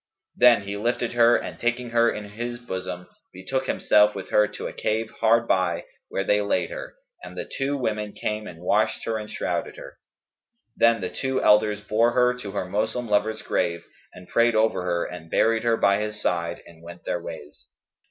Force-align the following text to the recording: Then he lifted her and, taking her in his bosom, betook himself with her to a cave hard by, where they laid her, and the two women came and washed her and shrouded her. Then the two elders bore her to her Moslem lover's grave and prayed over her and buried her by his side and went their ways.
Then 0.35 0.63
he 0.63 0.77
lifted 0.77 1.11
her 1.11 1.37
and, 1.37 1.59
taking 1.59 1.91
her 1.91 2.11
in 2.11 2.23
his 2.29 2.57
bosom, 2.57 3.05
betook 3.31 3.67
himself 3.67 4.15
with 4.15 4.31
her 4.31 4.47
to 4.47 4.65
a 4.65 4.73
cave 4.73 5.11
hard 5.19 5.47
by, 5.47 5.85
where 6.09 6.23
they 6.23 6.41
laid 6.41 6.71
her, 6.71 6.95
and 7.21 7.37
the 7.37 7.45
two 7.45 7.77
women 7.77 8.13
came 8.13 8.47
and 8.47 8.63
washed 8.63 9.03
her 9.05 9.19
and 9.19 9.29
shrouded 9.29 9.75
her. 9.77 9.99
Then 10.75 11.01
the 11.01 11.11
two 11.11 11.43
elders 11.43 11.81
bore 11.81 12.13
her 12.13 12.33
to 12.39 12.49
her 12.49 12.65
Moslem 12.65 13.07
lover's 13.07 13.43
grave 13.43 13.85
and 14.11 14.27
prayed 14.27 14.55
over 14.55 14.81
her 14.81 15.05
and 15.05 15.29
buried 15.29 15.61
her 15.63 15.77
by 15.77 15.99
his 15.99 16.19
side 16.19 16.63
and 16.65 16.81
went 16.81 17.05
their 17.05 17.21
ways. 17.21 17.67